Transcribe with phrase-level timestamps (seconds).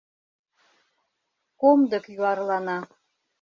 [1.61, 2.77] Комдык юарлана.